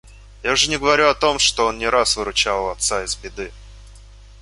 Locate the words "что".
1.37-1.67